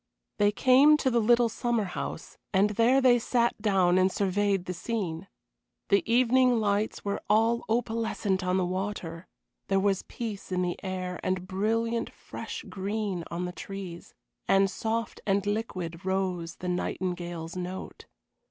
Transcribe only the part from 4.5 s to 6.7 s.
the scene. The evening